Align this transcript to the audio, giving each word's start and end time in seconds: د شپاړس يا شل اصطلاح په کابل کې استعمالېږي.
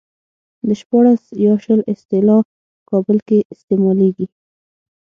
د 0.67 0.69
شپاړس 0.79 1.23
يا 1.45 1.53
شل 1.63 1.79
اصطلاح 1.93 2.41
په 2.47 2.81
کابل 2.89 3.17
کې 3.27 3.39
استعمالېږي. 3.53 4.25